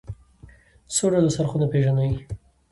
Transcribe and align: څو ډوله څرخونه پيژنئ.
څو 0.95 1.05
ډوله 1.11 1.29
څرخونه 1.35 1.65
پيژنئ. 1.71 2.11